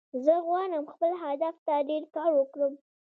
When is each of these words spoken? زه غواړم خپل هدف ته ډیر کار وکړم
زه 0.25 0.33
غواړم 0.47 0.83
خپل 0.93 1.11
هدف 1.23 1.55
ته 1.65 1.73
ډیر 1.89 2.03
کار 2.15 2.31
وکړم 2.35 2.73